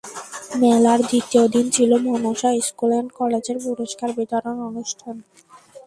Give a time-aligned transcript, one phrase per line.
[0.61, 5.15] মেলার দ্বিতীয় দিন ছিল মনসা স্কুল অ্যান্ড কলেজের পুরস্কার বিতরণ অনুষ্ঠান।